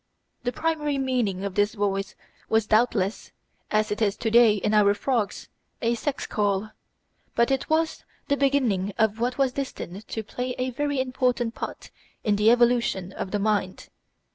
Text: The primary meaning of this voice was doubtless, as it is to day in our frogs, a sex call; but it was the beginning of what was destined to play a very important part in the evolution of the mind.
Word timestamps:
The 0.41 0.51
primary 0.51 0.97
meaning 0.97 1.43
of 1.45 1.53
this 1.53 1.75
voice 1.75 2.15
was 2.49 2.65
doubtless, 2.65 3.31
as 3.69 3.91
it 3.91 4.01
is 4.01 4.17
to 4.17 4.31
day 4.31 4.55
in 4.55 4.73
our 4.73 4.95
frogs, 4.95 5.47
a 5.79 5.93
sex 5.93 6.25
call; 6.25 6.71
but 7.35 7.51
it 7.51 7.69
was 7.69 8.03
the 8.27 8.35
beginning 8.35 8.93
of 8.97 9.19
what 9.19 9.37
was 9.37 9.53
destined 9.53 10.07
to 10.07 10.23
play 10.23 10.55
a 10.57 10.71
very 10.71 10.99
important 10.99 11.53
part 11.53 11.91
in 12.23 12.35
the 12.35 12.49
evolution 12.49 13.11
of 13.13 13.29
the 13.29 13.37
mind. 13.37 13.89